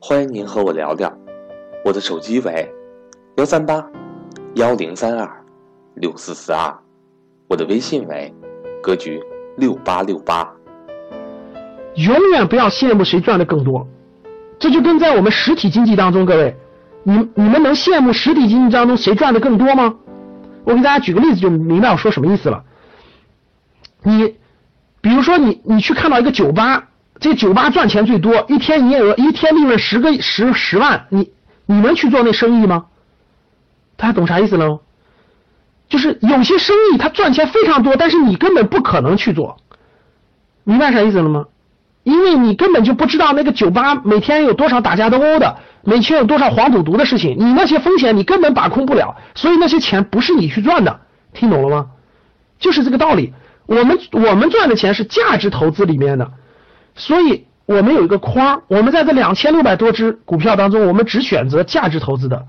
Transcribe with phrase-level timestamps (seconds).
[0.00, 1.12] 欢迎您和我聊聊。
[1.84, 2.70] 我的手机为
[3.36, 3.84] 幺三八
[4.54, 5.44] 幺零三二
[5.94, 6.76] 六四四二，
[7.48, 8.34] 我的微信为
[8.82, 9.20] 格局
[9.56, 10.48] 六八六八。
[11.94, 13.86] 永远不要羡慕谁赚的更多，
[14.58, 16.56] 这就跟在我们实体经济当中，各位，
[17.02, 19.96] 你你们能羡慕实体经济当中谁赚的更多吗？
[20.64, 22.64] 我给大家举个例子，就明白我说什么意思了。
[24.02, 24.36] 你
[25.00, 26.88] 比如说，你你去看到一个酒吧。
[27.20, 31.32] 这酒吧赚钱最多，一天营业额一天利润十个十十万，你
[31.66, 32.86] 你能去做那生意吗？
[33.96, 34.78] 大家懂啥意思了吗？
[35.88, 39.56] 就是有些生意它赚钱非常多，但是你根本不可能去做，
[40.64, 41.46] 明白啥意思了吗？
[42.04, 51.00] 因为你根本就不知道那个酒吧每天有多少打架斗殴的，每天有多少黄赌毒的事情，你那些风险你根本把控不了，所以那些钱不是你去赚的，
[51.32, 51.86] 听懂了吗？
[52.58, 53.34] 就是这个道理。
[53.66, 56.30] 我们我们赚的钱是价值投资里面的。
[56.98, 62.46] 所以，我们有一个框，我们在这两千六百多只股票当中，我们只选择价值投资的。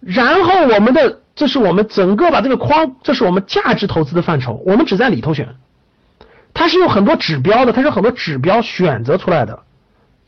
[0.00, 5.56] 然后，我们的这是我们整个把这个框，这是我们价值投资的范畴，我们只在里头选。
[6.54, 9.64] 它是有很多指标的，它是很多指标选择出来的，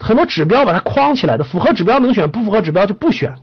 [0.00, 3.36] 很多指标把它框起来的，符合指标能选，不符合指标就不选。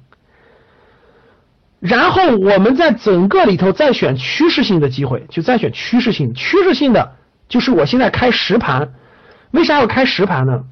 [1.80, 7.14] 然后，我们在整个里头再选趋势性的机会，就再选趋势性，趋势性的
[7.48, 8.94] 就是我现在开实盘。
[9.53, 10.63] 为啥要开实盘呢？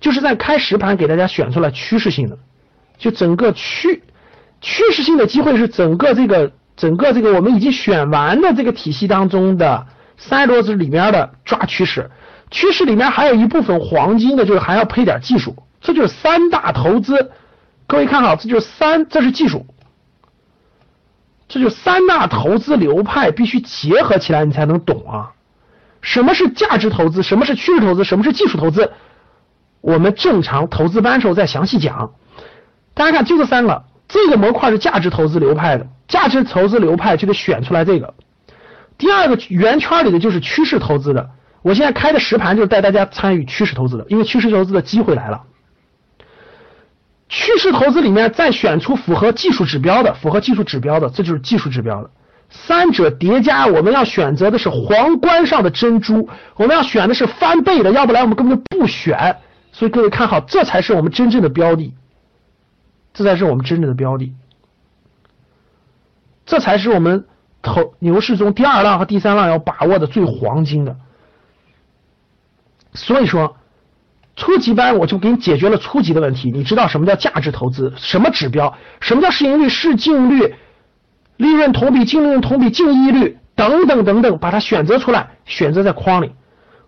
[0.00, 2.36] 就是在开实盘给大家选出来趋势性的，
[2.98, 4.02] 就整个趋
[4.60, 12.10] 趋势性的机会是整个这个整个这个我们已经选完的这个体系当中的三十多只里面的抓趋势，
[12.50, 17.30] 趋势里面还有一部分黄金的，就是还要配点技术，这就是三大投资。
[17.86, 19.66] 各位看好，这就是三，这是技术，
[21.46, 25.30] 这就三大投资流派必须结合起来，你才能懂啊。
[26.02, 27.22] 什么是价值投资？
[27.22, 28.04] 什么是趋势投资？
[28.04, 28.92] 什么是技术投资？
[29.80, 32.12] 我们正常投资班时候再详细讲。
[32.92, 38.14] 大家看，就这三个，这个模块是价值投资流派的，价值投资流派就得选出来这个。
[38.98, 41.30] 第二个圆圈里的就是趋势投资的。
[41.62, 45.44] 我现在开的实盘就是带大家参与趋势投资的，因为趋势投资的机会来了。
[47.28, 52.10] 趋势投资里面再选出符合技术指标的，符合技术指标的，这就是技术指标的。
[52.52, 59.38] 三者叠加，我们要选择的是皇冠上的珍珠，我们要选的是翻倍的，要不然我们根本就不选。
[59.72, 61.94] 所以各位看好，这才是我们真正的标的，
[63.14, 64.34] 这才是我们真正的标的，
[66.44, 67.24] 这才是我们
[67.62, 70.94] 投牛市中第二浪和第三浪要把握的最黄金的。
[72.92, 73.56] 所以说，
[74.36, 80.54] 初级班我就给你解决了初级的问题，你知道什么叫价值投资，什么指标，什么叫市盈率、市净率。
[81.42, 86.32] 利润同比、净利润同比、净利率等等等等，把它选择出来，选择在框里。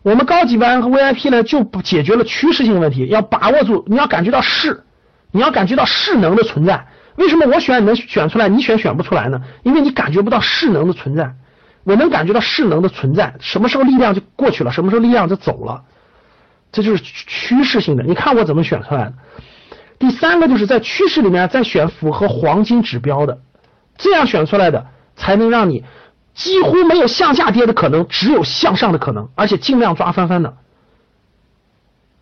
[0.03, 4.85] 我们高级班和 VIP 呢，就不解决了趋势性问题，要把握住，你要感觉到势，
[5.33, 6.87] 你要感觉到势能的存在。
[7.17, 9.41] 为什么我选能选出来，你选选不出来呢？
[9.65, 11.35] 因为你感觉不到势能的存在，
[11.83, 13.35] 我能感觉到势能的存在。
[13.41, 15.83] 什么时候力量就过去了，什么时候力量就走了，
[16.71, 18.05] 这就是趋势性的。
[18.05, 19.15] 你看我怎么选出来的。
[19.99, 23.39] 第三个就是在趋势里面再选符合黄金指标的。
[23.97, 25.85] 这样选出来的，才能让你
[26.35, 30.57] 几乎没有向下跌的可能，只有向上的可能，而且尽量抓翻番的，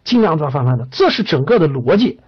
[0.05, 2.21] 尽量抓翻番的，这是整个的逻辑。